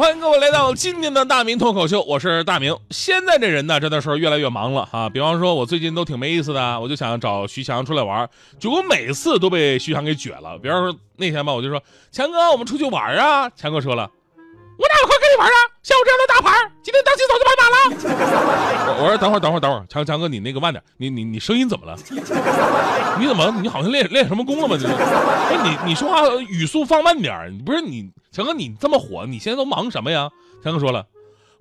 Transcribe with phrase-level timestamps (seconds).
[0.00, 2.74] 欢迎各位来到今天的大明脱口秀，我是大明。
[2.88, 5.10] 现在这人呢，真的是越来越忙了啊。
[5.10, 8.26] 比方说，我最近都挺没意思的，我就想找徐强出来玩，
[8.58, 10.56] 结果每次都被徐强给撅了。
[10.56, 13.50] 比方说那天吧，我就说强哥，我们出去玩啊。
[13.50, 14.10] 强哥说了，
[14.78, 15.58] 我哪有空跟你玩啊？
[15.82, 18.96] 像我这样的大牌，今天当清早就白马了。
[18.96, 21.94] 我我说等会儿，等会儿，等会儿，强强哥，你那个慢点，你你你声音怎么了？
[23.18, 24.78] 你怎么你好像练练什么功了吗？
[24.80, 24.94] 这是？
[25.62, 28.10] 你你说话语速放慢点，不是你。
[28.32, 30.30] 强哥，你这么火，你现在都忙什么呀？
[30.62, 31.04] 强哥说了，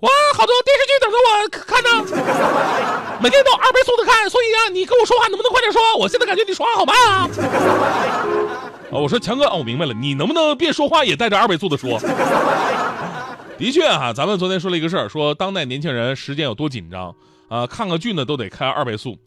[0.01, 5.81] 哇，好多电视剧等着我看呢，每天都二倍速的看，所以啊，你跟我说话能不能快点说？
[5.97, 7.27] 我现在感觉你说话好慢啊。
[8.91, 11.99] 哦， 我说强哥，哦，我明白了，你能不能别说话也带着二倍速的说？
[13.57, 17.15] 的确哈，咱们昨天说了一个事儿，说当代年轻人时间有多紧张
[17.49, 19.17] 啊，看个剧呢都得开二倍速。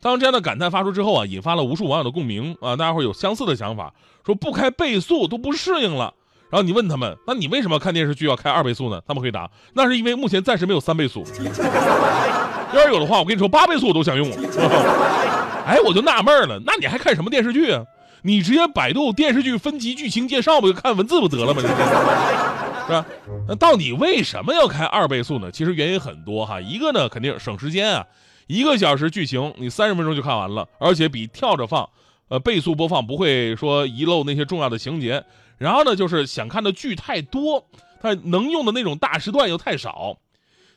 [0.00, 3.92] 当这样的感叹发出之后啊，引发了无数网友的共鸣啊，大家伙有相似的想法，
[4.24, 6.14] 说不开倍速都不适应了。
[6.52, 9.00] 然后你问他们，那你为什么看电视剧要开二倍速呢？
[9.06, 11.24] 他们回答，那是因为目前暂时没有三倍速。
[12.74, 14.28] 要是有的话，我跟你说八倍速我都想用。
[15.64, 17.82] 哎，我就纳闷了，那你还看什么电视剧啊？
[18.22, 21.62] 你直接百度电视剧分级剧情介绍不就看文字不得了吗？
[22.86, 23.06] 是吧？
[23.48, 25.50] 那到底为什么要开二倍速呢？
[25.50, 28.04] 其实原因很多哈，一个呢肯定省时间啊，
[28.46, 31.88] 一个小时剧情你三十分钟就看完了，而且比跳着放，
[32.28, 35.24] 呃倍速播放不会说遗漏那些重要的情节。
[35.62, 37.64] 然后呢，就是想看的剧太多，
[38.00, 40.18] 它能用的那种大时段又太少。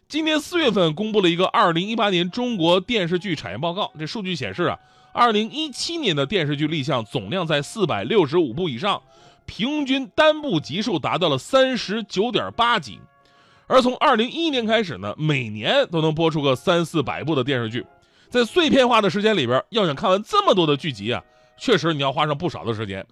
[0.07, 4.77] 今年四月份公布了一个二零一八年中国电视剧产业报告，这数据显示啊，
[5.11, 9.01] 二零一七年的电视剧立项总量在四百六十五部以上，
[9.47, 12.99] 平均单部集数达到了三十九点八集。
[13.65, 17.83] 而从二零一一年开始呢，每年都能播出个三四百部的电视剧，
[18.29, 21.23] 在碎片化的时间里边，要想看完这么多的剧集啊，
[21.57, 23.03] 确实你要花上不少的时间。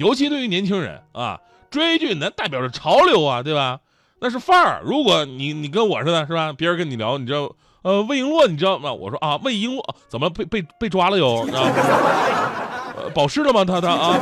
[0.00, 1.38] 尤其对于年轻人啊，
[1.70, 3.80] 追剧那代表着潮流啊，对吧？
[4.18, 4.80] 那是范儿。
[4.82, 6.54] 如果你你跟我似的，是吧？
[6.54, 7.52] 别人跟你聊，你知道，
[7.82, 8.90] 呃，魏璎珞，你知道吗？
[8.90, 11.46] 我说啊，魏璎珞怎么被被被抓了又？
[11.52, 13.62] 呃，保释了吗？
[13.62, 14.18] 他他啊？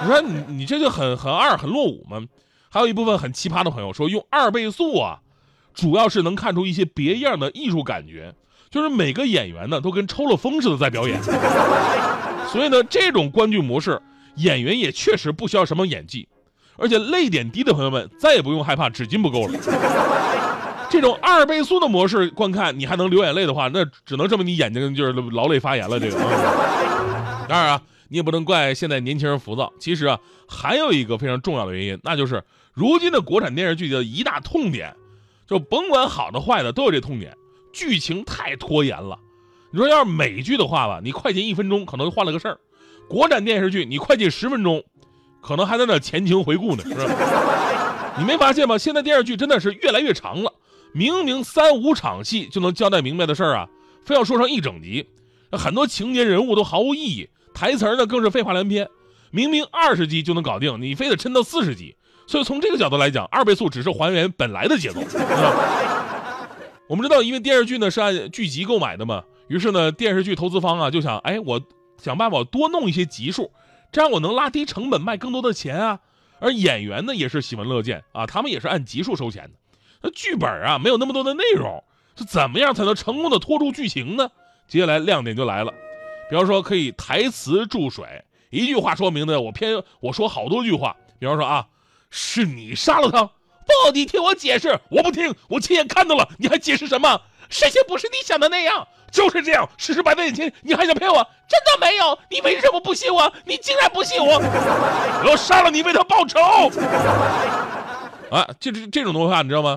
[0.00, 2.22] 你说你你这就很很二很落伍吗？
[2.70, 5.18] 还有一部分很奇葩的朋友说，用二倍速啊，
[5.74, 8.34] 主要是能看出一些别样的艺术感觉，
[8.70, 11.22] 就是每个演员呢都跟抽了风似的在表演。
[12.48, 14.00] 所以呢，这种观剧模式。
[14.40, 16.28] 演员也确实不需要什么演技，
[16.76, 19.58] 而且泪点低的朋友们再也不用害怕纸巾不够了。
[20.90, 26.00] 这种二倍速的模式观看，你还能流眼泪的话，那只能证明你眼睛就是劳累发炎了。
[26.00, 26.18] 这个，
[27.48, 29.72] 当然啊，你也不能怪现在年轻人浮躁。
[29.78, 30.18] 其实啊，
[30.48, 32.42] 还有一个非常重要的原因，那就是
[32.74, 34.96] 如今的国产电视剧的一大痛点，
[35.46, 37.36] 就甭管好的坏的都有这痛点，
[37.72, 39.16] 剧情太拖延了。
[39.70, 42.58] 你说要是美剧的话吧，你快进一分钟可能就换了个事儿。
[43.10, 44.84] 国产电视剧，你快进十分钟，
[45.42, 48.14] 可能还在那前情回顾呢，是吧？
[48.16, 48.78] 你没发现吗？
[48.78, 50.52] 现在电视剧真的是越来越长了，
[50.92, 53.68] 明明三五场戏就能交代明白的事儿啊，
[54.04, 55.04] 非要说上一整集，
[55.50, 58.88] 很多情节人物都毫无意义，台词呢更是废话连篇。
[59.32, 61.96] 明明二十集就能搞定，你非得抻到四十集。
[62.28, 65.00] 所以从这个角度来讲，二倍速只是还原本来的节奏。
[66.86, 71.60] 我们知道，因为电视剧呢是按剧集购买的嘛，于是呢电视剧投资方啊就想，哎我。
[72.02, 73.52] 想办法多弄一些集数，
[73.92, 76.00] 这样我能拉低成本卖更多的钱啊。
[76.40, 79.50] 而演员呢也是喜闻乐见啊，他们也是按集数收钱的。
[80.02, 81.84] 那剧本啊没有那么多的内容，
[82.16, 84.30] 是怎么样才能成功的拖住剧情呢？
[84.66, 85.74] 接下来亮点就来了，
[86.30, 90.96] 比方说可以台词注水，一句话说明的，我偏我说好多句话。
[91.18, 91.66] 比方说啊，
[92.08, 97.20] 是你杀了他，不，你听我解释，我不听，我亲眼看到了，你还解释什么？
[97.50, 98.86] 事情不是你想的那样。
[99.12, 101.16] 就是这样，事实摆在眼前，你还想骗我？
[101.48, 102.16] 真的没有？
[102.30, 103.32] 你为什么不信我？
[103.44, 104.38] 你竟然不信我！
[104.38, 106.40] 我要杀了你，为他报仇！
[108.30, 109.76] 啊，这这这种东西，你知道吗？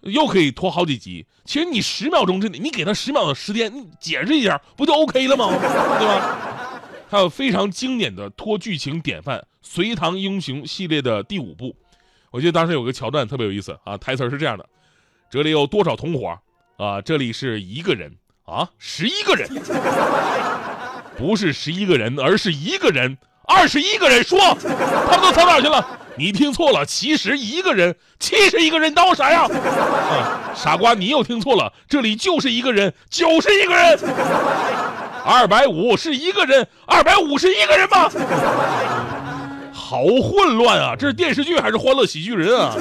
[0.00, 1.24] 又可以拖好几集。
[1.44, 5.46] 其实你十秒钟之内，你给他十秒的时间，你解释一下，不就 OK 了吗？
[6.00, 6.38] 对吧？
[7.08, 11.72] 还有非常经典的拖剧情典范《隋唐英雄》系列的第五部，
[12.32, 14.68] 我记得当时有个桥段特别有意思啊，台词是这样的：
[15.30, 16.36] 这里有多少同伙？
[16.82, 18.10] 啊，这里是一个人。
[18.44, 19.48] 啊，十一个人，
[21.16, 24.24] 不是十一个人，而是一个人，二十一个人。
[24.24, 24.36] 说，
[25.08, 25.86] 他们都藏哪去了？
[26.16, 29.42] 你听错了，其实一个人，七十一个人，当啥呀？
[29.44, 33.96] 啊，傻瓜，你又听错了，这里就是一个人，九十一个人，
[35.24, 38.10] 二百五是一个人，二百五十一个人吗？
[39.72, 40.96] 好混乱啊！
[40.98, 42.74] 这是电视剧还是欢乐喜剧人啊？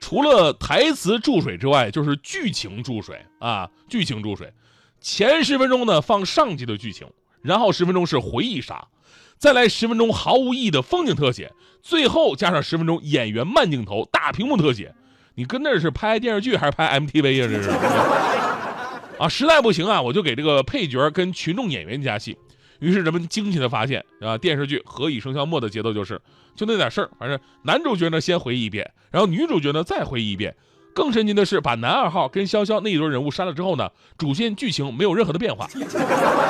[0.00, 3.70] 除了台词注水之外，就是剧情注水啊！
[3.86, 4.52] 剧情注水，
[5.00, 7.06] 前十分钟呢放上集的剧情，
[7.42, 8.88] 然后十分钟是回忆杀，
[9.36, 11.52] 再来十分钟毫无意义的风景特写，
[11.82, 14.94] 最后加上十分钟演员慢镜头、大屏幕特写。
[15.34, 17.48] 你跟那是拍电视剧还是拍 MTV 啊？
[17.48, 17.70] 这是
[19.20, 19.28] 啊！
[19.28, 22.36] 实在不行啊，我就给这个配角跟群众演员加戏。
[22.80, 26.20] 于是人们惊奇的发现啊，电视剧《何以笙箫默》的节奏就是，
[26.56, 30.54] 就那点事儿，反正男主角呢先回忆一遍，然后女主角呢再回忆一遍。
[30.92, 33.88] 更神奇的是，把男二号跟潇潇那一对人物删了之后呢，
[34.18, 35.68] 主线剧情没有任何的变化。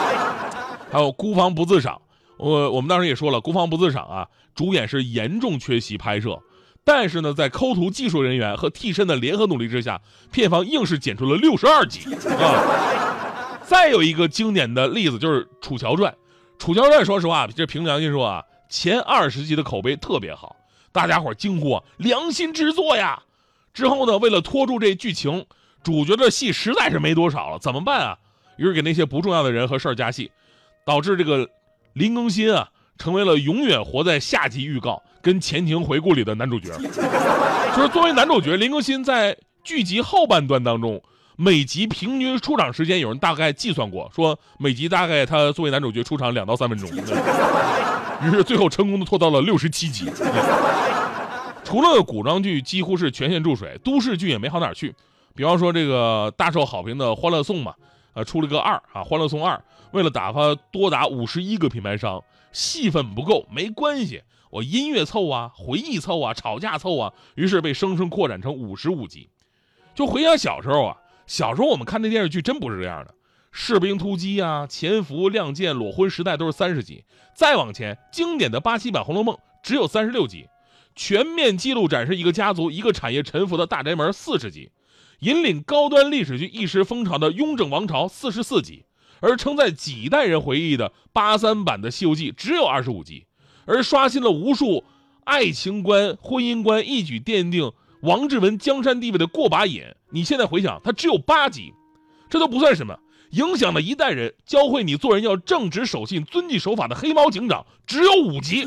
[0.91, 2.01] 还有孤芳不自赏，
[2.39, 6.41] 我我们当时也说了，孤芳不自赏啊，主演是严重缺席拍摄，
[6.85, 10.01] 但是呢，在抠图技术人员和替身的联合努力之下，
[10.33, 13.10] 片方硬是剪出了六十二集啊。
[13.71, 16.13] 再有一个经典的例子就是《楚乔传》，
[16.59, 20.57] 《楚乔传》说实话，这凭良心说啊，前二十集的口碑特别好，
[20.91, 23.23] 大家伙惊呼啊良心之作呀。
[23.73, 25.47] 之后呢，为了拖住这剧情，
[25.85, 28.19] 主角的戏实在是没多少了，怎么办啊？
[28.57, 30.33] 于是给那些不重要的人和事儿加戏，
[30.85, 31.49] 导致这个
[31.93, 36.77] 林更新啊，成为了永远活在下集预告跟前情回顾里的男主角。
[37.77, 41.01] 就是作为男主角，林更新在剧集后半段当中。
[41.43, 46.87] 每集平均出场时间，有人大概计算过，说每集大概他作为男主角出场两到三分钟，
[48.23, 50.05] 于是最后成功的拖到了六十七集。
[51.65, 54.95] 除了古装剧几乎是全线注水，都市剧也没好哪去。
[55.35, 57.75] 比方说这个大受好评的《欢乐颂》嘛，
[58.13, 59.57] 呃，出了个二啊，《欢乐颂二》，
[59.93, 62.23] 为了打发多达五十一个品牌商，
[62.53, 64.21] 戏份不够没关系，
[64.51, 69.31] 我音乐凑啊，回忆凑啊，吵架凑啊，于是被生生扩展成五十五集。
[69.95, 70.99] 就回想小时候啊。
[71.31, 73.13] 小时候我们看那电视剧真不是这样的，
[73.53, 77.05] 《士兵突击》啊，《潜伏》《亮剑》《裸婚时代》都是三十集，
[77.37, 80.49] 再往前，经典的八七版《红楼梦》只有三十六集，
[80.97, 84.73] 全面记录展示一个家族、一个产业沉浮的大宅门四十集，
[85.21, 88.87] 引领高端历史剧一时风潮的《雍正王朝》四十四集，
[89.21, 93.27] 而承载几代人回忆的八三版的《西游记》只有二十五集，
[93.67, 94.85] 而刷新了无数
[95.23, 97.71] 爱情观、婚姻观，一举奠定。
[98.01, 101.75] 王志文江山地位的过把瘾，你现在回想，他只有八集，
[102.31, 102.97] 这都不算什么。
[103.33, 108.67] 影响了一代人，教会你做人要正直守信、遵纪守法的黑猫警长，只有五集，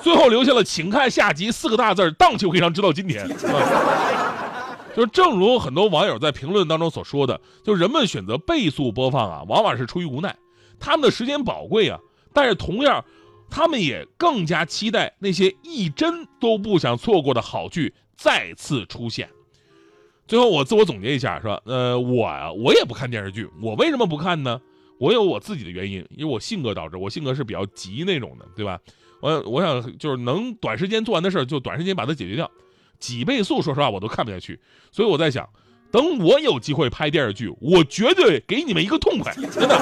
[0.00, 3.28] 最后留下了“请看下集”四个大字荡气回肠，直到今天。
[4.94, 10.36] 就正如很多网友在评论当中所说的，就人们选择倍速播放啊，往往是出于无奈，
[10.78, 11.98] 他们的时间宝贵啊，
[12.32, 13.04] 但是同样。
[13.52, 19.28] 他们也更加期待那些一帧都不想错过的好剧再次出现。
[20.26, 21.60] 最后，我自我总结一下，是吧？
[21.66, 23.46] 呃，我啊，我也不看电视剧。
[23.60, 24.58] 我为什么不看呢？
[24.98, 26.96] 我有我自己的原因，因为我性格导致。
[26.96, 28.80] 我性格是比较急那种的，对吧？
[29.20, 32.50] 我我想就是能短时间做完的事儿，就短时间把它解决掉。
[32.98, 34.58] 几倍速，说实话我都看不下去。
[34.90, 35.46] 所以我在想，
[35.90, 39.78] 等我有机会拍电视剧，我绝对给你们一个痛快，真的。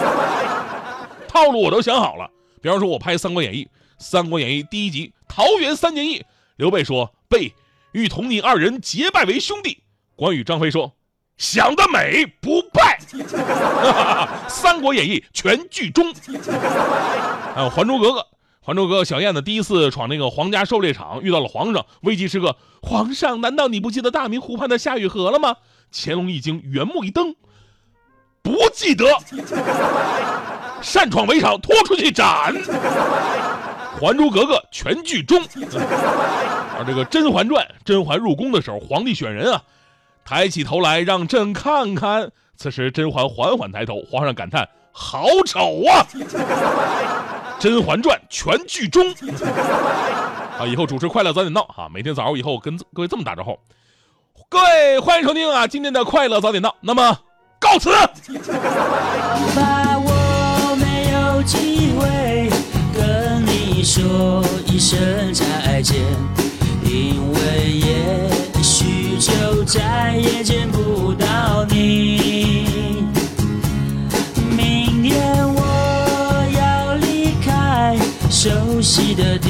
[1.29, 2.29] 套路我都想好了。
[2.61, 3.65] 比方说，我拍《三国演义》，
[3.99, 6.25] 《三国演义》第一集桃园三结义，
[6.57, 7.55] 刘备说：“备
[7.93, 9.83] 欲同你二人结拜为兄弟。”
[10.15, 10.93] 关羽、张飞说
[11.39, 13.01] ：“想得美，不拜。”
[14.49, 16.13] 《三国演义》全剧终。
[17.55, 18.21] 还有《还珠格格》，
[18.61, 25.57] 《还珠格格》小燕子第一次闯那个皇家狩猎场，遇到了皇上，危急时刻，皇上，难道你不记得大明湖畔的夏雨荷了吗？
[25.91, 27.35] 乾隆一惊，圆目一瞪，
[28.43, 29.07] 不记得。
[30.83, 32.55] 擅闯围场，拖出去斩。
[34.01, 35.43] 《还珠格格》全剧终。
[36.79, 39.63] 而这个《甄嬛传》，甄嬛入宫的时候，皇帝选人啊，
[40.25, 42.31] 抬起头来让朕看看。
[42.57, 46.05] 此时甄嬛缓缓抬头，皇上感叹：“好丑啊！”
[47.63, 49.11] 《甄嬛传》全剧终。
[50.59, 53.59] 啊，以后主持快乐早点到哈，每天早上以后跟各位这么打招呼。
[54.49, 56.75] 各位欢迎收听啊，今天的快乐早点到。
[56.81, 57.19] 那么，
[57.59, 57.91] 告辞。
[63.83, 64.99] 说一声
[65.33, 65.97] 再见，
[66.85, 73.07] 因为也许就再也见不到你。
[74.57, 75.21] 明天
[75.55, 75.61] 我
[76.55, 77.97] 要离开
[78.31, 79.50] 熟悉的地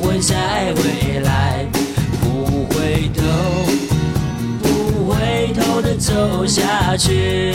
[0.00, 1.66] 会再回来？
[2.20, 3.22] 不回头，
[4.62, 7.52] 不回头的走下去。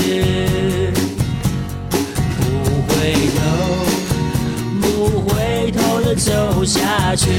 [2.37, 2.43] 不
[2.87, 3.39] 回头，
[4.81, 7.29] 不回头的走下去。